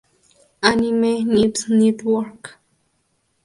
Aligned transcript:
Anime 0.69 1.11
News 1.33 1.59
Network. 1.79 2.43